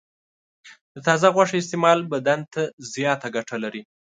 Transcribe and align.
د 0.93 0.95
تازه 1.07 1.27
غوښې 1.35 1.57
استعمال 1.59 1.99
بدن 2.13 2.39
ته 2.53 2.61
زیاته 2.93 3.27
ګټه 3.35 3.57
لري. 3.63 3.81